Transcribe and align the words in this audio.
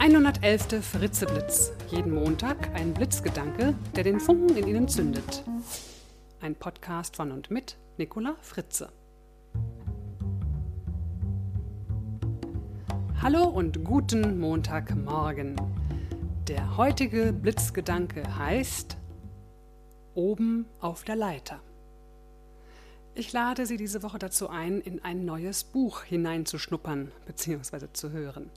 111. 0.00 0.82
Fritzeblitz. 0.82 1.72
Jeden 1.90 2.14
Montag 2.14 2.74
ein 2.74 2.94
Blitzgedanke, 2.94 3.74
der 3.94 4.02
den 4.02 4.18
Funken 4.18 4.56
in 4.56 4.66
Ihnen 4.66 4.88
zündet. 4.88 5.44
Ein 6.40 6.54
Podcast 6.54 7.16
von 7.16 7.30
und 7.30 7.50
mit 7.50 7.76
Nicola 7.98 8.34
Fritze. 8.40 8.90
Hallo 13.20 13.44
und 13.44 13.84
guten 13.84 14.40
Montagmorgen. 14.40 15.56
Der 16.48 16.78
heutige 16.78 17.34
Blitzgedanke 17.34 18.38
heißt 18.38 18.96
Oben 20.14 20.64
auf 20.80 21.04
der 21.04 21.16
Leiter. 21.16 21.60
Ich 23.14 23.34
lade 23.34 23.66
Sie 23.66 23.76
diese 23.76 24.02
Woche 24.02 24.18
dazu 24.18 24.48
ein, 24.48 24.80
in 24.80 25.04
ein 25.04 25.26
neues 25.26 25.62
Buch 25.62 26.04
hineinzuschnuppern 26.04 27.12
bzw. 27.26 27.88
zu 27.92 28.12
hören. 28.12 28.50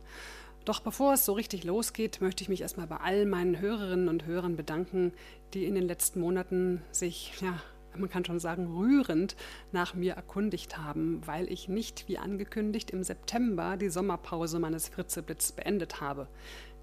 Doch 0.65 0.79
bevor 0.79 1.13
es 1.13 1.25
so 1.25 1.33
richtig 1.33 1.65
losgeht, 1.65 2.21
möchte 2.21 2.41
ich 2.41 2.49
mich 2.49 2.61
erstmal 2.61 2.87
bei 2.87 2.97
all 2.97 3.25
meinen 3.25 3.59
Hörerinnen 3.59 4.07
und 4.07 4.25
Hörern 4.25 4.55
bedanken, 4.55 5.11
die 5.53 5.65
in 5.65 5.75
den 5.75 5.87
letzten 5.87 6.21
Monaten 6.21 6.81
sich, 6.91 7.33
ja, 7.41 7.59
man 7.97 8.09
kann 8.09 8.23
schon 8.23 8.39
sagen, 8.39 8.67
rührend 8.77 9.35
nach 9.73 9.93
mir 9.93 10.13
erkundigt 10.13 10.77
haben, 10.77 11.21
weil 11.25 11.51
ich 11.51 11.67
nicht 11.67 12.07
wie 12.07 12.17
angekündigt 12.17 12.91
im 12.91 13.03
September 13.03 13.75
die 13.75 13.89
Sommerpause 13.89 14.57
meines 14.59 14.87
Fritzeblitz 14.87 15.51
beendet 15.51 15.99
habe. 15.99 16.27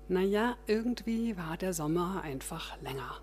Naja, 0.09 0.57
irgendwie 0.67 1.37
war 1.39 1.57
der 1.57 1.73
Sommer 1.73 2.21
einfach 2.23 2.81
länger. 2.83 3.21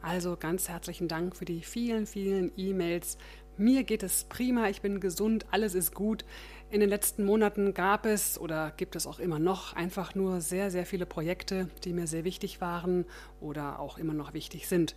Also 0.00 0.36
ganz 0.36 0.68
herzlichen 0.68 1.06
Dank 1.06 1.36
für 1.36 1.44
die 1.44 1.60
vielen, 1.62 2.06
vielen 2.06 2.50
E-Mails. 2.56 3.18
Mir 3.56 3.84
geht 3.84 4.02
es 4.02 4.24
prima, 4.24 4.68
ich 4.68 4.80
bin 4.80 4.98
gesund, 4.98 5.46
alles 5.50 5.74
ist 5.74 5.94
gut. 5.94 6.24
In 6.72 6.80
den 6.80 6.88
letzten 6.88 7.26
Monaten 7.26 7.74
gab 7.74 8.06
es 8.06 8.38
oder 8.38 8.70
gibt 8.78 8.96
es 8.96 9.06
auch 9.06 9.18
immer 9.18 9.38
noch 9.38 9.74
einfach 9.74 10.14
nur 10.14 10.40
sehr, 10.40 10.70
sehr 10.70 10.86
viele 10.86 11.04
Projekte, 11.04 11.68
die 11.84 11.92
mir 11.92 12.06
sehr 12.06 12.24
wichtig 12.24 12.62
waren 12.62 13.04
oder 13.42 13.78
auch 13.78 13.98
immer 13.98 14.14
noch 14.14 14.32
wichtig 14.32 14.66
sind. 14.66 14.96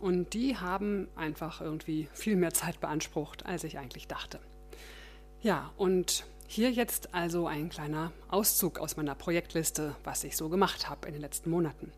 Und 0.00 0.32
die 0.32 0.56
haben 0.56 1.08
einfach 1.16 1.60
irgendwie 1.60 2.08
viel 2.14 2.36
mehr 2.36 2.54
Zeit 2.54 2.80
beansprucht, 2.80 3.44
als 3.44 3.64
ich 3.64 3.76
eigentlich 3.76 4.08
dachte. 4.08 4.40
Ja, 5.42 5.70
und 5.76 6.24
hier 6.46 6.70
jetzt 6.70 7.12
also 7.12 7.46
ein 7.46 7.68
kleiner 7.68 8.12
Auszug 8.28 8.78
aus 8.78 8.96
meiner 8.96 9.14
Projektliste, 9.14 9.94
was 10.04 10.24
ich 10.24 10.38
so 10.38 10.48
gemacht 10.48 10.88
habe 10.88 11.06
in 11.06 11.12
den 11.12 11.20
letzten 11.20 11.50
Monaten. 11.50 11.92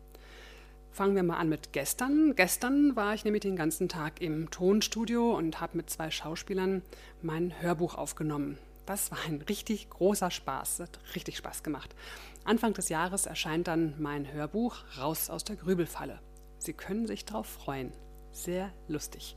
Fangen 0.91 1.15
wir 1.15 1.23
mal 1.23 1.37
an 1.37 1.47
mit 1.47 1.71
gestern. 1.71 2.35
Gestern 2.35 2.97
war 2.97 3.13
ich 3.13 3.23
nämlich 3.23 3.43
den 3.43 3.55
ganzen 3.55 3.87
Tag 3.87 4.21
im 4.21 4.51
Tonstudio 4.51 5.33
und 5.33 5.61
habe 5.61 5.77
mit 5.77 5.89
zwei 5.89 6.11
Schauspielern 6.11 6.81
mein 7.21 7.61
Hörbuch 7.61 7.95
aufgenommen. 7.95 8.57
Das 8.85 9.11
war 9.11 9.19
ein 9.27 9.41
richtig 9.41 9.89
großer 9.89 10.31
Spaß, 10.31 10.79
hat 10.79 10.99
richtig 11.15 11.37
Spaß 11.37 11.63
gemacht. 11.63 11.95
Anfang 12.43 12.73
des 12.73 12.89
Jahres 12.89 13.25
erscheint 13.25 13.67
dann 13.67 13.95
mein 13.99 14.31
Hörbuch 14.31 14.77
Raus 14.97 15.29
aus 15.29 15.43
der 15.43 15.55
Grübelfalle. 15.55 16.19
Sie 16.59 16.73
können 16.73 17.07
sich 17.07 17.25
darauf 17.25 17.47
freuen. 17.47 17.91
Sehr 18.31 18.71
lustig. 18.87 19.35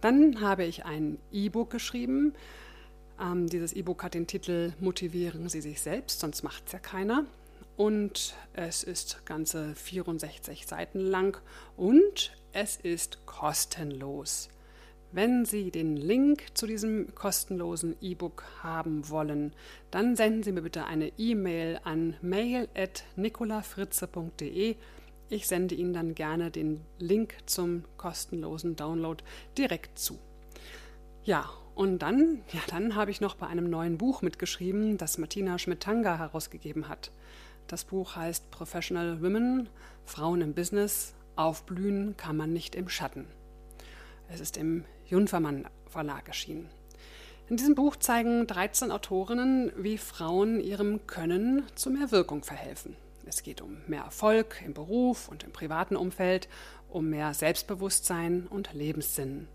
Dann 0.00 0.40
habe 0.40 0.64
ich 0.64 0.84
ein 0.84 1.18
E-Book 1.30 1.70
geschrieben. 1.70 2.34
Ähm, 3.20 3.48
dieses 3.48 3.72
E-Book 3.72 4.02
hat 4.02 4.14
den 4.14 4.26
Titel 4.26 4.72
Motivieren 4.80 5.48
Sie 5.48 5.60
sich 5.60 5.80
selbst, 5.80 6.20
sonst 6.20 6.42
macht 6.42 6.66
es 6.66 6.72
ja 6.72 6.78
keiner 6.80 7.24
und 7.76 8.34
es 8.52 8.82
ist 8.82 9.24
ganze 9.24 9.74
64 9.74 10.66
Seiten 10.66 11.00
lang 11.00 11.40
und 11.76 12.32
es 12.52 12.76
ist 12.76 13.24
kostenlos. 13.26 14.48
Wenn 15.14 15.44
Sie 15.44 15.70
den 15.70 15.98
Link 15.98 16.44
zu 16.54 16.66
diesem 16.66 17.14
kostenlosen 17.14 17.96
E-Book 18.00 18.44
haben 18.62 19.10
wollen, 19.10 19.52
dann 19.90 20.16
senden 20.16 20.42
Sie 20.42 20.52
mir 20.52 20.62
bitte 20.62 20.86
eine 20.86 21.12
E-Mail 21.18 21.78
an 21.84 22.16
mail.nicolafritze.de. 22.22 24.76
Ich 25.28 25.46
sende 25.46 25.74
Ihnen 25.74 25.92
dann 25.92 26.14
gerne 26.14 26.50
den 26.50 26.80
Link 26.98 27.34
zum 27.44 27.84
kostenlosen 27.98 28.74
Download 28.74 29.22
direkt 29.58 29.98
zu. 29.98 30.18
Ja, 31.24 31.50
und 31.74 31.98
dann, 31.98 32.40
ja, 32.50 32.60
dann 32.68 32.94
habe 32.94 33.10
ich 33.10 33.20
noch 33.20 33.34
bei 33.34 33.48
einem 33.48 33.68
neuen 33.68 33.98
Buch 33.98 34.22
mitgeschrieben, 34.22 34.96
das 34.96 35.18
Martina 35.18 35.58
Schmidtanga 35.58 36.16
herausgegeben 36.16 36.88
hat. 36.88 37.10
Das 37.66 37.84
Buch 37.84 38.16
heißt 38.16 38.50
Professional 38.50 39.22
Women, 39.22 39.68
Frauen 40.06 40.40
im 40.40 40.54
Business, 40.54 41.12
aufblühen 41.36 42.16
kann 42.16 42.38
man 42.38 42.54
nicht 42.54 42.74
im 42.74 42.88
Schatten. 42.88 43.26
Es 44.28 44.40
ist 44.40 44.56
im 44.56 44.84
Junfermann 45.12 45.66
Verlag 45.90 46.26
erschienen. 46.26 46.70
In 47.50 47.58
diesem 47.58 47.74
Buch 47.74 47.96
zeigen 47.96 48.46
13 48.46 48.90
Autorinnen, 48.90 49.70
wie 49.76 49.98
Frauen 49.98 50.58
ihrem 50.58 51.06
Können 51.06 51.64
zu 51.74 51.90
mehr 51.90 52.10
Wirkung 52.10 52.42
verhelfen. 52.42 52.96
Es 53.26 53.42
geht 53.42 53.60
um 53.60 53.76
mehr 53.86 54.04
Erfolg 54.04 54.62
im 54.64 54.72
Beruf 54.72 55.28
und 55.28 55.44
im 55.44 55.52
privaten 55.52 55.96
Umfeld, 55.96 56.48
um 56.88 57.10
mehr 57.10 57.34
Selbstbewusstsein 57.34 58.46
und 58.48 58.72
Lebenssinn. 58.72 59.48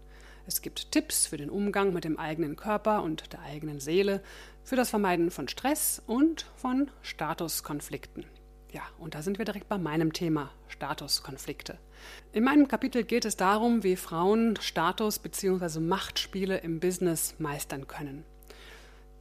Es 0.45 0.61
gibt 0.61 0.91
Tipps 0.91 1.25
für 1.25 1.37
den 1.37 1.49
Umgang 1.49 1.91
mit 1.91 2.03
dem 2.03 2.19
eigenen 2.19 2.55
Körper 2.55 3.01
und 3.01 3.33
der 3.33 3.41
eigenen 3.41 3.79
Seele, 3.79 4.21
für 4.63 4.75
das 4.75 4.91
Vermeiden 4.91 5.31
von 5.31 5.47
Stress 5.47 6.03
und 6.05 6.45
von 6.55 6.91
Statuskonflikten. 7.01 8.25
Ja, 8.73 8.81
und 8.99 9.15
da 9.15 9.21
sind 9.21 9.37
wir 9.37 9.45
direkt 9.45 9.69
bei 9.69 9.77
meinem 9.77 10.11
Thema 10.11 10.51
Statuskonflikte. 10.67 11.77
In 12.33 12.43
meinem 12.43 12.67
Kapitel 12.67 13.03
geht 13.03 13.25
es 13.25 13.37
darum, 13.37 13.83
wie 13.83 13.95
Frauen 13.95 14.57
Status- 14.59 15.19
bzw. 15.19 15.79
Machtspiele 15.79 16.57
im 16.57 16.79
Business 16.79 17.35
meistern 17.39 17.87
können. 17.87 18.23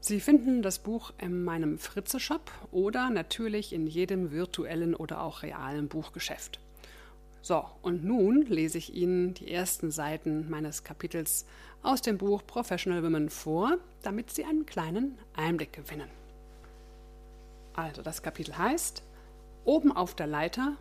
Sie 0.00 0.20
finden 0.20 0.62
das 0.62 0.78
Buch 0.80 1.12
in 1.18 1.44
meinem 1.44 1.78
Fritze-Shop 1.78 2.50
oder 2.70 3.10
natürlich 3.10 3.72
in 3.72 3.86
jedem 3.86 4.30
virtuellen 4.30 4.94
oder 4.94 5.22
auch 5.22 5.42
realen 5.42 5.88
Buchgeschäft. 5.88 6.60
So, 7.40 7.64
und 7.82 8.04
nun 8.04 8.42
lese 8.42 8.78
ich 8.78 8.94
Ihnen 8.94 9.34
die 9.34 9.50
ersten 9.52 9.92
Seiten 9.92 10.50
meines 10.50 10.82
Kapitels 10.82 11.46
aus 11.82 12.02
dem 12.02 12.18
Buch 12.18 12.42
Professional 12.44 13.04
Women 13.04 13.30
vor, 13.30 13.78
damit 14.02 14.30
Sie 14.30 14.44
einen 14.44 14.66
kleinen 14.66 15.16
Einblick 15.36 15.72
gewinnen. 15.72 16.10
Also, 17.74 18.02
das 18.02 18.22
Kapitel 18.22 18.58
heißt 18.58 19.02
Oben 19.66 19.90
auf 19.90 20.14
der 20.14 20.28
Leiter 20.28 20.76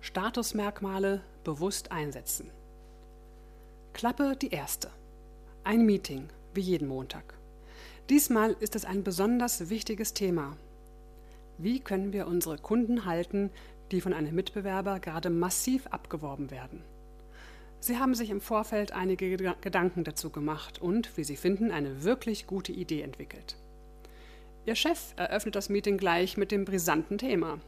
Statusmerkmale 0.00 1.22
bewusst 1.42 1.90
einsetzen. 1.90 2.48
Klappe 3.92 4.36
die 4.40 4.50
erste. 4.50 4.90
Ein 5.64 5.84
Meeting, 5.84 6.28
wie 6.54 6.60
jeden 6.60 6.86
Montag. 6.86 7.34
Diesmal 8.08 8.52
ist 8.60 8.76
es 8.76 8.84
ein 8.84 9.02
besonders 9.02 9.70
wichtiges 9.70 10.14
Thema. 10.14 10.56
Wie 11.58 11.80
können 11.80 12.12
wir 12.12 12.28
unsere 12.28 12.58
Kunden 12.58 13.06
halten, 13.06 13.50
die 13.90 14.00
von 14.00 14.12
einem 14.12 14.36
Mitbewerber 14.36 15.00
gerade 15.00 15.30
massiv 15.30 15.88
abgeworben 15.88 16.52
werden. 16.52 16.84
Sie 17.80 17.98
haben 17.98 18.14
sich 18.14 18.30
im 18.30 18.40
Vorfeld 18.40 18.92
einige 18.92 19.36
Gedanken 19.60 20.04
dazu 20.04 20.30
gemacht 20.30 20.80
und, 20.80 21.16
wie 21.16 21.24
Sie 21.24 21.36
finden, 21.36 21.72
eine 21.72 22.04
wirklich 22.04 22.46
gute 22.46 22.70
Idee 22.70 23.02
entwickelt. 23.02 23.56
Ihr 24.64 24.76
Chef 24.76 25.12
eröffnet 25.16 25.56
das 25.56 25.68
Meeting 25.70 25.98
gleich 25.98 26.36
mit 26.36 26.52
dem 26.52 26.64
brisanten 26.64 27.18
Thema. 27.18 27.58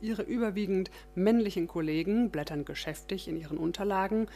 Ihre 0.00 0.22
überwiegend 0.22 0.90
männlichen 1.14 1.66
Kollegen 1.66 2.30
blättern 2.30 2.64
geschäftig 2.64 3.28
in 3.28 3.36
ihren 3.36 3.58
Unterlagen. 3.58 4.28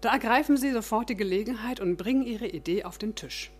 Da 0.00 0.12
ergreifen 0.12 0.56
sie 0.56 0.72
sofort 0.72 1.10
die 1.10 1.16
Gelegenheit 1.16 1.80
und 1.80 1.96
bringen 1.96 2.24
ihre 2.24 2.46
Idee 2.46 2.84
auf 2.84 2.96
den 2.96 3.14
Tisch. 3.14 3.50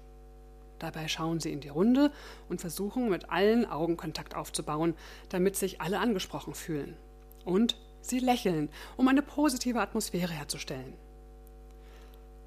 Dabei 0.78 1.08
schauen 1.08 1.40
sie 1.40 1.52
in 1.52 1.60
die 1.60 1.68
Runde 1.68 2.10
und 2.48 2.62
versuchen 2.62 3.10
mit 3.10 3.28
allen 3.30 3.66
Augenkontakt 3.66 4.34
aufzubauen, 4.34 4.94
damit 5.28 5.56
sich 5.56 5.80
alle 5.82 5.98
angesprochen 5.98 6.54
fühlen. 6.54 6.96
Und 7.44 7.76
sie 8.00 8.18
lächeln, 8.18 8.70
um 8.96 9.06
eine 9.06 9.22
positive 9.22 9.80
Atmosphäre 9.80 10.32
herzustellen. 10.32 10.94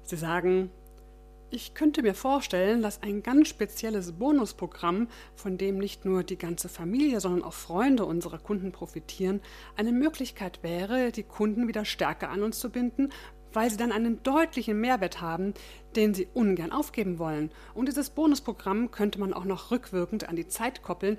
Sie 0.02 0.16
sagen, 0.16 0.70
ich 1.50 1.74
könnte 1.74 2.02
mir 2.02 2.14
vorstellen, 2.14 2.82
dass 2.82 3.02
ein 3.02 3.22
ganz 3.22 3.48
spezielles 3.48 4.12
Bonusprogramm, 4.12 5.08
von 5.36 5.56
dem 5.56 5.78
nicht 5.78 6.04
nur 6.04 6.24
die 6.24 6.38
ganze 6.38 6.68
Familie, 6.68 7.20
sondern 7.20 7.44
auch 7.44 7.52
Freunde 7.52 8.04
unserer 8.04 8.38
Kunden 8.38 8.72
profitieren, 8.72 9.40
eine 9.76 9.92
Möglichkeit 9.92 10.62
wäre, 10.62 11.12
die 11.12 11.22
Kunden 11.22 11.68
wieder 11.68 11.84
stärker 11.84 12.30
an 12.30 12.42
uns 12.42 12.58
zu 12.58 12.70
binden, 12.70 13.10
weil 13.52 13.70
sie 13.70 13.76
dann 13.76 13.92
einen 13.92 14.22
deutlichen 14.22 14.80
Mehrwert 14.80 15.20
haben, 15.20 15.54
den 15.94 16.12
sie 16.12 16.28
ungern 16.34 16.72
aufgeben 16.72 17.18
wollen. 17.18 17.50
Und 17.72 17.86
dieses 17.86 18.10
Bonusprogramm 18.10 18.90
könnte 18.90 19.20
man 19.20 19.32
auch 19.32 19.44
noch 19.44 19.70
rückwirkend 19.70 20.28
an 20.28 20.36
die 20.36 20.48
Zeit 20.48 20.82
koppeln, 20.82 21.18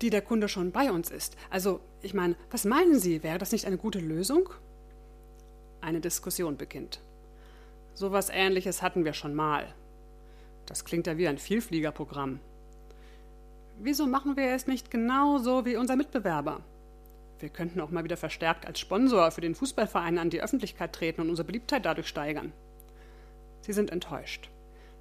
die 0.00 0.10
der 0.10 0.22
Kunde 0.22 0.48
schon 0.48 0.72
bei 0.72 0.90
uns 0.90 1.10
ist. 1.10 1.36
Also, 1.50 1.80
ich 2.02 2.14
meine, 2.14 2.36
was 2.50 2.64
meinen 2.64 2.98
Sie? 2.98 3.22
Wäre 3.22 3.38
das 3.38 3.52
nicht 3.52 3.66
eine 3.66 3.78
gute 3.78 4.00
Lösung? 4.00 4.48
Eine 5.80 6.00
Diskussion 6.00 6.56
beginnt. 6.56 7.02
So 7.94 8.12
was 8.12 8.30
ähnliches 8.30 8.82
hatten 8.82 9.04
wir 9.04 9.12
schon 9.12 9.34
mal. 9.34 9.66
Das 10.66 10.84
klingt 10.84 11.06
ja 11.06 11.18
wie 11.18 11.28
ein 11.28 11.38
Vielfliegerprogramm. 11.38 12.40
Wieso 13.78 14.06
machen 14.06 14.36
wir 14.36 14.50
es 14.52 14.66
nicht 14.66 14.90
genauso 14.90 15.64
wie 15.64 15.76
unser 15.76 15.96
Mitbewerber? 15.96 16.60
Wir 17.40 17.48
könnten 17.48 17.80
auch 17.80 17.90
mal 17.90 18.04
wieder 18.04 18.16
verstärkt 18.16 18.66
als 18.66 18.78
Sponsor 18.78 19.30
für 19.32 19.40
den 19.40 19.56
Fußballverein 19.56 20.18
an 20.18 20.30
die 20.30 20.42
Öffentlichkeit 20.42 20.92
treten 20.92 21.20
und 21.20 21.30
unsere 21.30 21.46
Beliebtheit 21.46 21.84
dadurch 21.84 22.06
steigern. 22.06 22.52
Sie 23.62 23.72
sind 23.72 23.90
enttäuscht. 23.90 24.48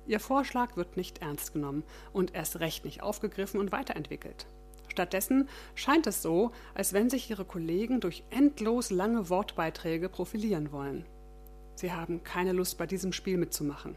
Ihr 0.08 0.20
Vorschlag 0.20 0.76
wird 0.76 0.98
nicht 0.98 1.22
ernst 1.22 1.54
genommen 1.54 1.84
und 2.12 2.34
erst 2.34 2.60
recht 2.60 2.84
nicht 2.84 3.04
aufgegriffen 3.04 3.60
und 3.60 3.72
weiterentwickelt. 3.72 4.48
Stattdessen 4.88 5.48
scheint 5.76 6.08
es 6.08 6.22
so, 6.22 6.52
als 6.74 6.94
wenn 6.94 7.10
sich 7.10 7.30
ihre 7.30 7.46
Kollegen 7.46 8.02
durch 8.02 8.24
endlos 8.30 8.90
lange 8.90 9.30
Wortbeiträge 9.30 10.10
profilieren 10.10 10.72
wollen. 10.72 11.06
Sie 11.82 11.92
haben 11.92 12.24
keine 12.24 12.52
Lust, 12.52 12.78
bei 12.78 12.86
diesem 12.86 13.12
Spiel 13.12 13.38
mitzumachen. 13.38 13.96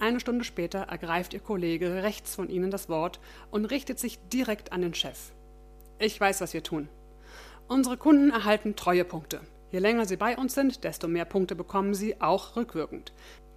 Eine 0.00 0.18
Stunde 0.18 0.42
später 0.42 0.80
ergreift 0.80 1.32
ihr 1.32 1.38
Kollege 1.38 2.02
rechts 2.02 2.34
von 2.34 2.50
ihnen 2.50 2.72
das 2.72 2.88
Wort 2.88 3.20
und 3.52 3.66
richtet 3.66 4.00
sich 4.00 4.18
direkt 4.32 4.72
an 4.72 4.82
den 4.82 4.92
Chef. 4.92 5.30
Ich 6.00 6.20
weiß, 6.20 6.40
was 6.40 6.52
wir 6.52 6.64
tun. 6.64 6.88
Unsere 7.68 7.96
Kunden 7.96 8.30
erhalten 8.30 8.74
Treuepunkte. 8.74 9.40
Je 9.70 9.78
länger 9.78 10.04
sie 10.04 10.16
bei 10.16 10.36
uns 10.36 10.54
sind, 10.54 10.82
desto 10.82 11.06
mehr 11.06 11.24
Punkte 11.24 11.54
bekommen 11.54 11.94
sie, 11.94 12.20
auch 12.20 12.56
rückwirkend. 12.56 13.12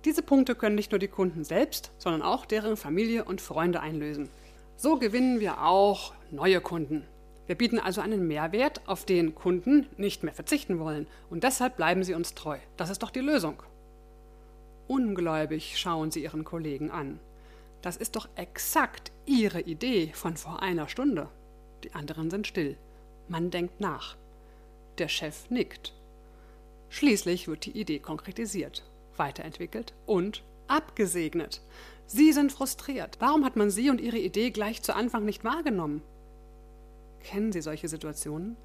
Diese 0.06 0.22
Punkte 0.22 0.54
können 0.54 0.76
nicht 0.76 0.92
nur 0.92 1.00
die 1.00 1.08
Kunden 1.08 1.44
selbst, 1.44 1.90
sondern 1.98 2.22
auch 2.22 2.46
deren 2.46 2.78
Familie 2.78 3.26
und 3.26 3.42
Freunde 3.42 3.80
einlösen. 3.80 4.30
So 4.76 5.00
gewinnen 5.00 5.40
wir 5.40 5.64
auch 5.64 6.14
neue 6.30 6.62
Kunden. 6.62 7.02
Wir 7.48 7.56
bieten 7.56 7.80
also 7.80 8.02
einen 8.02 8.28
Mehrwert, 8.28 8.82
auf 8.86 9.06
den 9.06 9.34
Kunden 9.34 9.88
nicht 9.98 10.24
mehr 10.24 10.34
verzichten 10.34 10.80
wollen, 10.80 11.08
und 11.30 11.44
deshalb 11.44 11.78
bleiben 11.78 12.04
sie 12.04 12.14
uns 12.14 12.36
treu. 12.36 12.58
Das 12.76 12.90
ist 12.90 13.02
doch 13.02 13.10
die 13.10 13.22
Lösung. 13.22 13.64
Ungläubig 14.88 15.78
schauen 15.78 16.12
sie 16.12 16.24
ihren 16.24 16.44
Kollegen 16.44 16.92
an. 16.92 17.20
Das 17.82 17.98
ist 17.98 18.16
doch 18.16 18.28
exakt 18.36 19.12
ihre 19.26 19.62
Idee 19.62 20.12
von 20.14 20.36
vor 20.36 20.62
einer 20.62 20.88
Stunde. 20.88 21.30
Die 21.84 21.94
anderen 21.94 22.30
sind 22.30 22.48
still. 22.48 22.78
Man 23.28 23.50
denkt 23.50 23.80
nach. 23.80 24.16
Der 24.98 25.08
Chef 25.08 25.50
nickt. 25.50 25.94
Schließlich 26.90 27.48
wird 27.48 27.66
die 27.66 27.80
Idee 27.80 28.00
konkretisiert, 28.00 28.84
weiterentwickelt 29.16 29.94
und 30.06 30.44
abgesegnet. 30.68 31.62
Sie 32.08 32.32
sind 32.32 32.52
frustriert. 32.52 33.18
Warum 33.20 33.46
hat 33.46 33.58
man 33.58 33.70
Sie 33.70 33.90
und 33.90 34.00
Ihre 34.00 34.18
Idee 34.18 34.52
gleich 34.52 34.82
zu 34.82 34.96
Anfang 34.96 35.26
nicht 35.26 35.44
wahrgenommen? 35.44 36.02
Kennen 37.24 37.52
Sie 37.52 37.62
solche 37.62 37.88
Situationen? 37.88 38.58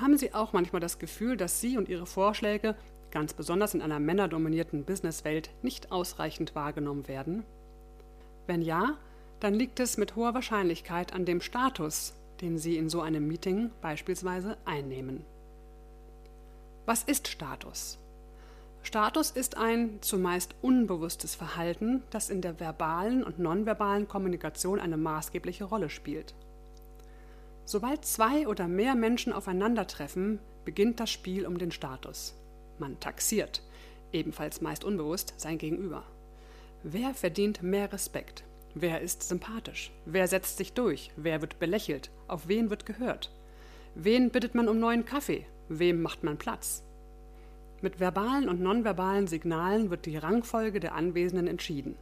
Haben 0.00 0.16
Sie 0.16 0.34
auch 0.34 0.52
manchmal 0.52 0.80
das 0.80 0.98
Gefühl, 0.98 1.36
dass 1.36 1.60
Sie 1.60 1.78
und 1.78 1.88
Ihre 1.88 2.06
Vorschläge, 2.06 2.74
ganz 3.10 3.32
besonders 3.32 3.74
in 3.74 3.82
einer 3.82 4.00
männerdominierten 4.00 4.84
Businesswelt, 4.84 5.50
nicht 5.62 5.92
ausreichend 5.92 6.54
wahrgenommen 6.54 7.06
werden? 7.08 7.44
Wenn 8.46 8.62
ja, 8.62 8.96
dann 9.40 9.54
liegt 9.54 9.80
es 9.80 9.96
mit 9.96 10.16
hoher 10.16 10.34
Wahrscheinlichkeit 10.34 11.12
an 11.12 11.24
dem 11.24 11.40
Status, 11.40 12.14
den 12.40 12.58
Sie 12.58 12.76
in 12.76 12.88
so 12.88 13.00
einem 13.00 13.26
Meeting 13.26 13.70
beispielsweise 13.80 14.56
einnehmen. 14.64 15.24
Was 16.86 17.02
ist 17.04 17.28
Status? 17.28 17.98
Status 18.82 19.30
ist 19.30 19.56
ein 19.56 20.02
zumeist 20.02 20.54
unbewusstes 20.60 21.34
Verhalten, 21.34 22.02
das 22.10 22.28
in 22.28 22.42
der 22.42 22.60
verbalen 22.60 23.24
und 23.24 23.38
nonverbalen 23.38 24.06
Kommunikation 24.08 24.78
eine 24.78 24.98
maßgebliche 24.98 25.64
Rolle 25.64 25.88
spielt. 25.88 26.34
Sobald 27.66 28.04
zwei 28.04 28.46
oder 28.46 28.68
mehr 28.68 28.94
Menschen 28.94 29.32
aufeinandertreffen, 29.32 30.38
beginnt 30.64 31.00
das 31.00 31.10
Spiel 31.10 31.46
um 31.46 31.58
den 31.58 31.70
Status. 31.70 32.34
Man 32.78 33.00
taxiert, 33.00 33.62
ebenfalls 34.12 34.60
meist 34.60 34.84
unbewusst, 34.84 35.34
sein 35.36 35.58
Gegenüber. 35.58 36.04
Wer 36.82 37.14
verdient 37.14 37.62
mehr 37.62 37.92
Respekt? 37.92 38.44
Wer 38.74 39.00
ist 39.00 39.22
sympathisch? 39.22 39.92
Wer 40.04 40.28
setzt 40.28 40.58
sich 40.58 40.72
durch? 40.72 41.10
Wer 41.16 41.40
wird 41.40 41.58
belächelt? 41.58 42.10
Auf 42.28 42.48
wen 42.48 42.70
wird 42.70 42.84
gehört? 42.86 43.30
Wen 43.94 44.30
bittet 44.30 44.54
man 44.54 44.68
um 44.68 44.78
neuen 44.78 45.04
Kaffee? 45.04 45.46
Wem 45.68 46.02
macht 46.02 46.24
man 46.24 46.36
Platz? 46.36 46.82
Mit 47.80 48.00
verbalen 48.00 48.48
und 48.48 48.60
nonverbalen 48.60 49.26
Signalen 49.26 49.90
wird 49.90 50.06
die 50.06 50.16
Rangfolge 50.16 50.80
der 50.80 50.94
Anwesenden 50.94 51.46
entschieden. 51.46 51.96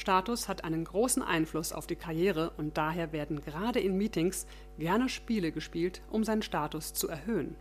Status 0.00 0.48
hat 0.48 0.64
einen 0.64 0.84
großen 0.84 1.22
Einfluss 1.22 1.72
auf 1.72 1.86
die 1.86 1.96
Karriere 1.96 2.52
und 2.56 2.76
daher 2.76 3.12
werden 3.12 3.40
gerade 3.40 3.78
in 3.80 3.96
Meetings 3.96 4.46
gerne 4.78 5.08
Spiele 5.08 5.52
gespielt, 5.52 6.02
um 6.10 6.24
seinen 6.24 6.42
Status 6.42 6.92
zu 6.94 7.08
erhöhen. 7.08 7.54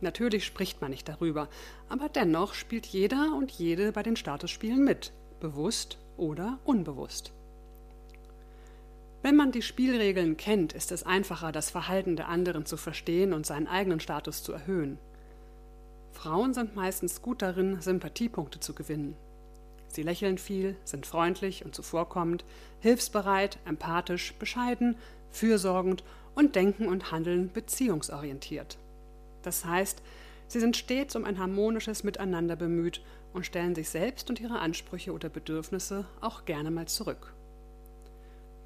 Natürlich 0.00 0.44
spricht 0.44 0.80
man 0.80 0.90
nicht 0.90 1.08
darüber, 1.08 1.48
aber 1.88 2.08
dennoch 2.08 2.54
spielt 2.54 2.86
jeder 2.86 3.34
und 3.36 3.50
jede 3.50 3.92
bei 3.92 4.02
den 4.02 4.16
Statusspielen 4.16 4.82
mit, 4.82 5.12
bewusst 5.40 5.98
oder 6.16 6.58
unbewusst. 6.64 7.32
Wenn 9.22 9.36
man 9.36 9.52
die 9.52 9.62
Spielregeln 9.62 10.36
kennt, 10.36 10.72
ist 10.72 10.90
es 10.90 11.04
einfacher, 11.04 11.52
das 11.52 11.70
Verhalten 11.70 12.16
der 12.16 12.28
anderen 12.28 12.66
zu 12.66 12.76
verstehen 12.76 13.32
und 13.32 13.46
seinen 13.46 13.68
eigenen 13.68 14.00
Status 14.00 14.42
zu 14.42 14.52
erhöhen. 14.52 14.98
Frauen 16.10 16.54
sind 16.54 16.74
meistens 16.74 17.22
gut 17.22 17.40
darin, 17.40 17.80
Sympathiepunkte 17.80 18.58
zu 18.58 18.74
gewinnen. 18.74 19.14
Sie 19.92 20.02
lächeln 20.02 20.38
viel, 20.38 20.74
sind 20.84 21.04
freundlich 21.04 21.64
und 21.64 21.74
zuvorkommend, 21.74 22.44
hilfsbereit, 22.80 23.58
empathisch, 23.66 24.34
bescheiden, 24.38 24.96
fürsorgend 25.30 26.02
und 26.34 26.56
denken 26.56 26.88
und 26.88 27.12
handeln 27.12 27.52
beziehungsorientiert. 27.52 28.78
Das 29.42 29.66
heißt, 29.66 30.02
sie 30.48 30.60
sind 30.60 30.78
stets 30.78 31.14
um 31.14 31.24
ein 31.24 31.38
harmonisches 31.38 32.04
Miteinander 32.04 32.56
bemüht 32.56 33.02
und 33.34 33.44
stellen 33.44 33.74
sich 33.74 33.90
selbst 33.90 34.30
und 34.30 34.40
ihre 34.40 34.60
Ansprüche 34.60 35.12
oder 35.12 35.28
Bedürfnisse 35.28 36.06
auch 36.22 36.46
gerne 36.46 36.70
mal 36.70 36.88
zurück. 36.88 37.34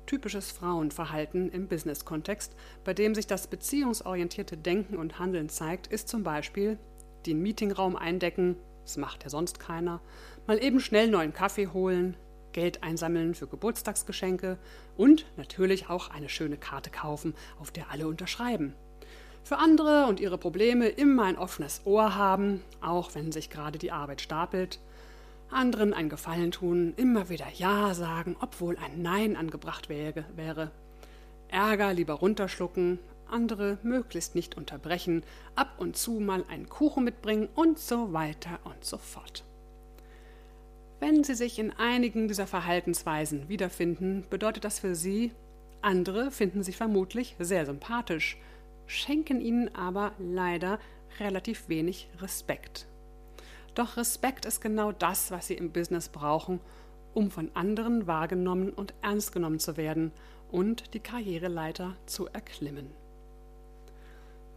Typisches 0.07 0.53
Frauenverhalten 0.53 1.51
im 1.51 1.67
Business-Kontext, 1.67 2.55
bei 2.85 2.95
dem 2.95 3.17
sich 3.17 3.27
das 3.27 3.49
beziehungsorientierte 3.49 4.57
Denken 4.57 4.97
und 4.97 5.19
Handeln 5.19 5.49
zeigt, 5.49 5.89
ist 5.89 6.09
zum 6.09 6.23
Beispiel 6.23 6.79
den 7.27 7.43
Meetingraum 7.43 7.97
eindecken, 7.97 8.55
das 8.85 8.97
macht 8.97 9.25
ja 9.25 9.31
sonst 9.31 9.59
keiner, 9.59 10.01
mal 10.47 10.63
eben 10.63 10.81
schnell 10.81 11.09
neuen 11.09 11.33
Kaffee 11.33 11.69
holen, 11.69 12.17
Geld 12.53 12.83
einsammeln 12.83 13.35
für 13.35 13.47
Geburtstagsgeschenke 13.47 14.59
und 14.97 15.27
natürlich 15.37 15.89
auch 15.89 16.11
eine 16.11 16.29
schöne 16.29 16.57
Karte 16.57 16.91
kaufen, 16.91 17.35
auf 17.61 17.71
der 17.71 17.91
alle 17.91 18.09
unterschreiben. 18.09 18.75
Für 19.45 19.59
andere 19.59 20.07
und 20.07 20.19
ihre 20.19 20.39
Probleme 20.39 20.89
immer 20.89 21.25
ein 21.25 21.39
offenes 21.39 21.83
Ohr 21.85 22.17
haben, 22.17 22.63
auch 22.81 23.15
wenn 23.15 23.31
sich 23.31 23.49
gerade 23.49 23.79
die 23.79 23.93
Arbeit 23.93 24.21
stapelt. 24.21 24.81
Anderen 25.51 25.95
ein 25.95 26.09
Gefallen 26.09 26.51
tun, 26.51 26.95
immer 26.97 27.29
wieder 27.29 27.47
Ja 27.55 27.95
sagen, 27.95 28.37
obwohl 28.41 28.77
ein 28.77 29.03
Nein 29.03 29.37
angebracht 29.37 29.89
wäre. 29.89 30.73
Ärger 31.49 31.95
lieber 31.95 32.15
runterschlucken, 32.15 32.99
andere 33.31 33.79
möglichst 33.83 34.35
nicht 34.35 34.57
unterbrechen, 34.57 35.23
ab 35.55 35.75
und 35.79 35.97
zu 35.97 36.13
mal 36.13 36.45
einen 36.49 36.69
Kuchen 36.69 37.05
mitbringen 37.05 37.49
und 37.55 37.79
so 37.79 38.13
weiter 38.13 38.59
und 38.65 38.85
so 38.85 38.99
fort. 38.99 39.46
Wenn 40.99 41.25
Sie 41.25 41.35
sich 41.35 41.59
in 41.59 41.73
einigen 41.73 42.27
dieser 42.27 42.47
Verhaltensweisen 42.47 43.49
wiederfinden, 43.49 44.25
bedeutet 44.31 44.65
das 44.65 44.79
für 44.79 44.95
Sie, 44.95 45.33
andere 45.83 46.31
finden 46.31 46.63
Sie 46.63 46.73
vermutlich 46.73 47.37
sehr 47.39 47.67
sympathisch, 47.67 48.39
schenken 48.87 49.41
Ihnen 49.41 49.75
aber 49.75 50.13
leider 50.19 50.79
relativ 51.21 51.69
wenig 51.69 52.09
Respekt. 52.21 52.87
Doch 53.75 53.99
Respekt 53.99 54.47
ist 54.47 54.63
genau 54.63 54.91
das, 54.91 55.31
was 55.31 55.49
Sie 55.49 55.55
im 55.55 55.71
Business 55.71 56.09
brauchen, 56.09 56.61
um 57.13 57.31
von 57.31 57.51
anderen 57.55 58.07
wahrgenommen 58.07 58.71
und 58.71 58.95
ernst 59.03 59.33
genommen 59.33 59.59
zu 59.59 59.77
werden 59.77 60.13
und 60.51 60.95
die 60.95 61.01
Karriereleiter 61.01 61.95
zu 62.07 62.27
erklimmen. 62.29 62.91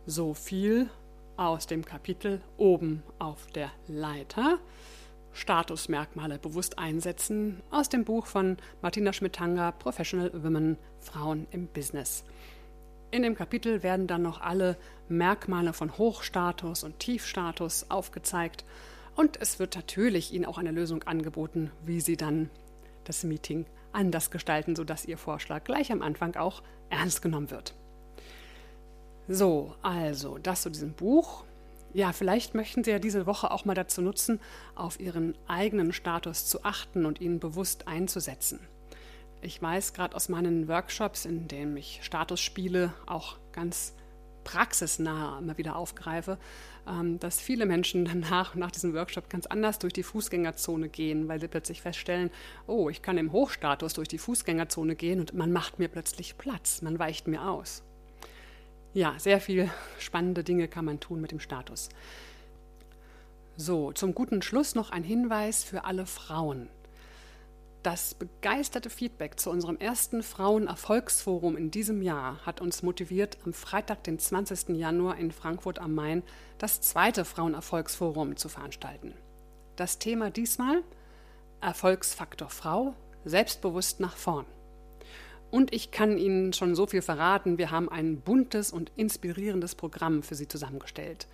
So 0.05 0.33
viel 0.33 0.89
aus 1.35 1.67
dem 1.67 1.83
Kapitel 1.83 2.41
oben 2.57 3.03
auf 3.17 3.47
der 3.47 3.71
Leiter. 3.87 4.59
Statusmerkmale 5.39 6.37
bewusst 6.37 6.77
einsetzen 6.77 7.61
aus 7.71 7.89
dem 7.89 8.05
Buch 8.05 8.25
von 8.25 8.57
Martina 8.81 9.13
Schmidtanger 9.13 9.71
Professional 9.71 10.31
Women 10.43 10.77
Frauen 10.99 11.47
im 11.51 11.67
Business. 11.67 12.23
In 13.11 13.23
dem 13.23 13.35
Kapitel 13.35 13.81
werden 13.81 14.05
dann 14.05 14.21
noch 14.21 14.41
alle 14.41 14.77
Merkmale 15.07 15.73
von 15.73 15.97
Hochstatus 15.97 16.83
und 16.83 16.99
Tiefstatus 16.99 17.87
aufgezeigt 17.89 18.65
und 19.15 19.41
es 19.41 19.59
wird 19.59 19.75
natürlich 19.75 20.33
Ihnen 20.33 20.45
auch 20.45 20.57
eine 20.57 20.71
Lösung 20.71 21.03
angeboten, 21.03 21.71
wie 21.85 22.01
Sie 22.01 22.17
dann 22.17 22.49
das 23.05 23.23
Meeting 23.23 23.65
anders 23.91 24.29
gestalten, 24.29 24.75
sodass 24.75 25.05
Ihr 25.05 25.17
Vorschlag 25.17 25.63
gleich 25.63 25.91
am 25.91 26.01
Anfang 26.01 26.35
auch 26.35 26.61
ernst 26.89 27.21
genommen 27.21 27.49
wird. 27.49 27.73
So, 29.27 29.75
also 29.81 30.37
das 30.37 30.63
zu 30.63 30.69
diesem 30.69 30.93
Buch. 30.93 31.45
Ja, 31.93 32.13
vielleicht 32.13 32.53
möchten 32.53 32.83
Sie 32.83 32.91
ja 32.91 32.99
diese 32.99 33.25
Woche 33.25 33.49
auch 33.49 33.65
mal 33.65 33.73
dazu 33.73 34.01
nutzen, 34.01 34.39
auf 34.75 34.99
Ihren 34.99 35.35
eigenen 35.47 35.91
Status 35.91 36.45
zu 36.45 36.63
achten 36.63 37.05
und 37.05 37.19
ihn 37.19 37.39
bewusst 37.39 37.87
einzusetzen. 37.87 38.59
Ich 39.41 39.61
weiß 39.61 39.93
gerade 39.93 40.15
aus 40.15 40.29
meinen 40.29 40.67
Workshops, 40.67 41.25
in 41.25 41.47
denen 41.47 41.75
ich 41.77 41.99
Statusspiele 42.03 42.93
auch 43.07 43.37
ganz 43.53 43.93
praxisnah 44.43 45.39
immer 45.39 45.57
wieder 45.57 45.75
aufgreife, 45.75 46.37
ähm, 46.87 47.19
dass 47.19 47.39
viele 47.39 47.65
Menschen 47.65 48.05
danach, 48.21 48.53
nach 48.53 48.71
diesem 48.71 48.93
Workshop 48.93 49.29
ganz 49.29 49.47
anders 49.47 49.79
durch 49.79 49.93
die 49.93 50.03
Fußgängerzone 50.03 50.89
gehen, 50.89 51.27
weil 51.27 51.39
sie 51.39 51.47
plötzlich 51.47 51.81
feststellen, 51.81 52.29
oh, 52.67 52.89
ich 52.89 53.01
kann 53.01 53.17
im 53.17 53.31
Hochstatus 53.31 53.93
durch 53.93 54.07
die 54.07 54.17
Fußgängerzone 54.19 54.95
gehen 54.95 55.19
und 55.19 55.33
man 55.33 55.51
macht 55.51 55.79
mir 55.79 55.87
plötzlich 55.87 56.37
Platz, 56.37 56.81
man 56.81 56.99
weicht 56.99 57.27
mir 57.27 57.49
aus 57.49 57.83
ja, 58.93 59.15
sehr 59.17 59.39
viele 59.39 59.69
spannende 59.99 60.43
Dinge 60.43 60.67
kann 60.67 60.85
man 60.85 60.99
tun 60.99 61.21
mit 61.21 61.31
dem 61.31 61.39
Status. 61.39 61.89
So, 63.55 63.91
zum 63.91 64.15
guten 64.15 64.41
Schluss 64.41 64.73
noch 64.73 64.89
ein 64.91 65.03
Hinweis 65.03 65.63
für 65.63 65.83
alle 65.83 66.05
Frauen. 66.05 66.69
Das 67.83 68.13
begeisterte 68.13 68.89
Feedback 68.89 69.39
zu 69.39 69.49
unserem 69.49 69.77
ersten 69.77 70.21
Frauenerfolgsforum 70.21 71.55
in 71.55 71.71
diesem 71.71 72.01
Jahr 72.01 72.45
hat 72.45 72.59
uns 72.59 72.83
motiviert, 72.83 73.37
am 73.45 73.53
Freitag, 73.53 74.03
den 74.03 74.19
20. 74.19 74.69
Januar 74.69 75.17
in 75.17 75.31
Frankfurt 75.31 75.79
am 75.79 75.95
Main 75.95 76.23
das 76.57 76.81
zweite 76.81 77.23
Frauenerfolgsforum 77.23 78.35
zu 78.35 78.49
veranstalten. 78.49 79.13
Das 79.77 79.97
Thema 79.97 80.29
diesmal 80.29 80.83
Erfolgsfaktor 81.61 82.49
Frau, 82.49 82.95
selbstbewusst 83.23 83.99
nach 83.99 84.15
vorn. 84.15 84.45
Und 85.51 85.73
ich 85.73 85.91
kann 85.91 86.17
Ihnen 86.17 86.53
schon 86.53 86.75
so 86.75 86.85
viel 86.85 87.01
verraten, 87.01 87.57
wir 87.57 87.71
haben 87.71 87.89
ein 87.89 88.17
buntes 88.21 88.71
und 88.71 88.91
inspirierendes 88.95 89.75
Programm 89.75 90.21
für 90.21 90.35
Sie 90.35 90.47
zusammengestellt. 90.47 91.27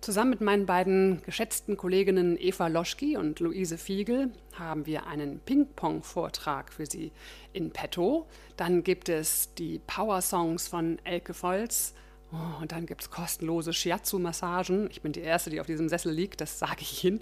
Zusammen 0.00 0.30
mit 0.30 0.40
meinen 0.40 0.66
beiden 0.66 1.22
geschätzten 1.22 1.76
Kolleginnen 1.76 2.36
Eva 2.38 2.68
Loschki 2.68 3.16
und 3.16 3.40
Luise 3.40 3.78
Fiegel 3.78 4.30
haben 4.52 4.86
wir 4.86 5.06
einen 5.06 5.40
Ping-Pong-Vortrag 5.40 6.72
für 6.72 6.86
Sie 6.86 7.10
in 7.52 7.70
petto. 7.70 8.26
Dann 8.56 8.84
gibt 8.84 9.08
es 9.08 9.52
die 9.54 9.80
Power-Songs 9.86 10.68
von 10.68 10.98
Elke 11.02 11.34
Volz. 11.34 11.94
Oh, 12.32 12.60
und 12.60 12.72
dann 12.72 12.86
gibt 12.86 13.02
es 13.02 13.10
kostenlose 13.10 13.72
Shiatsu-Massagen. 13.72 14.90
Ich 14.90 15.00
bin 15.00 15.12
die 15.12 15.20
Erste, 15.20 15.50
die 15.50 15.60
auf 15.60 15.66
diesem 15.66 15.88
Sessel 15.88 16.12
liegt, 16.12 16.40
das 16.40 16.58
sage 16.58 16.80
ich 16.80 17.04
Ihnen. 17.04 17.20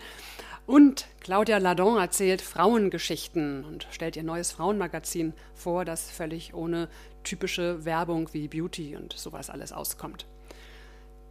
Und 0.66 1.06
Claudia 1.20 1.58
Ladon 1.58 1.98
erzählt 1.98 2.40
Frauengeschichten 2.40 3.64
und 3.64 3.86
stellt 3.90 4.16
ihr 4.16 4.22
neues 4.22 4.50
Frauenmagazin 4.50 5.34
vor, 5.52 5.84
das 5.84 6.10
völlig 6.10 6.54
ohne 6.54 6.88
typische 7.22 7.84
Werbung 7.84 8.30
wie 8.32 8.48
Beauty 8.48 8.96
und 8.96 9.12
sowas 9.12 9.50
alles 9.50 9.72
auskommt. 9.72 10.24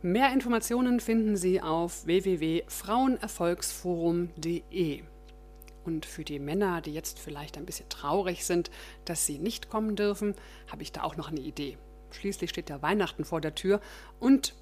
Mehr 0.03 0.31
Informationen 0.33 0.99
finden 0.99 1.35
Sie 1.35 1.61
auf 1.61 2.05
www.frauenerfolgsforum.de. 2.05 5.01
Und 5.85 6.05
für 6.05 6.23
die 6.23 6.39
Männer, 6.39 6.81
die 6.81 6.93
jetzt 6.93 7.19
vielleicht 7.19 7.57
ein 7.57 7.65
bisschen 7.65 7.89
traurig 7.89 8.45
sind, 8.45 8.69
dass 9.05 9.25
sie 9.25 9.39
nicht 9.39 9.69
kommen 9.69 9.95
dürfen, 9.95 10.35
habe 10.71 10.83
ich 10.83 10.91
da 10.91 11.03
auch 11.03 11.17
noch 11.17 11.29
eine 11.29 11.41
Idee. 11.41 11.77
Schließlich 12.13 12.49
steht 12.49 12.69
ja 12.69 12.81
Weihnachten 12.81 13.25
vor 13.25 13.41
der 13.41 13.55
Tür 13.55 13.81
und 14.19 14.53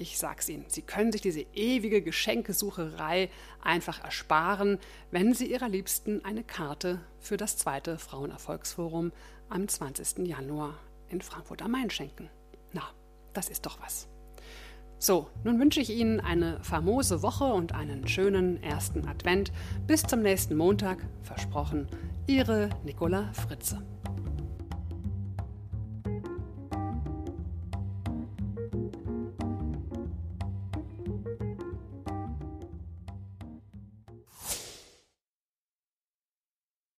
ich 0.00 0.18
sag's 0.18 0.48
Ihnen, 0.48 0.64
Sie 0.68 0.80
können 0.80 1.12
sich 1.12 1.20
diese 1.20 1.44
ewige 1.52 2.00
Geschenkesucherei 2.00 3.28
einfach 3.62 4.02
ersparen, 4.02 4.78
wenn 5.10 5.34
Sie 5.34 5.50
Ihrer 5.50 5.68
Liebsten 5.68 6.24
eine 6.24 6.42
Karte 6.42 7.00
für 7.18 7.36
das 7.36 7.58
zweite 7.58 7.98
Frauenerfolgsforum 7.98 9.12
am 9.50 9.68
20. 9.68 10.26
Januar 10.26 10.78
in 11.10 11.20
Frankfurt 11.20 11.60
am 11.60 11.72
Main 11.72 11.90
schenken. 11.90 12.30
Na, 12.72 12.82
das 13.34 13.50
ist 13.50 13.66
doch 13.66 13.78
was. 13.82 14.08
So, 14.98 15.28
nun 15.44 15.58
wünsche 15.58 15.80
ich 15.80 15.90
Ihnen 15.90 16.20
eine 16.20 16.62
famose 16.62 17.22
Woche 17.22 17.44
und 17.44 17.74
einen 17.74 18.06
schönen 18.06 18.62
ersten 18.62 19.06
Advent. 19.08 19.52
Bis 19.86 20.02
zum 20.02 20.20
nächsten 20.20 20.56
Montag, 20.56 20.98
versprochen, 21.22 21.88
Ihre 22.26 22.70
Nicola 22.84 23.32
Fritze. 23.32 23.82